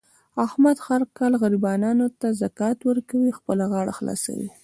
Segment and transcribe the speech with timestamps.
[0.45, 3.31] احمد هر کال غریبانو ته زکات ورکوي.
[3.39, 4.49] خپله غاړه خلاصوي.